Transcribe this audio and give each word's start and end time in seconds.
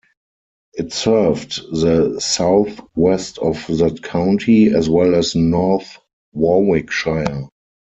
It 0.73 0.93
served 0.93 1.61
the 1.79 2.19
south-west 2.19 3.37
of 3.37 3.63
that 3.67 4.01
county, 4.01 4.73
as 4.73 4.89
well 4.89 5.13
as 5.13 5.35
North 5.35 5.99
Warwickshire. 6.33 7.47